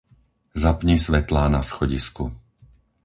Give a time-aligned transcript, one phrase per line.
[0.61, 2.25] Zapni svetlá na schodisku.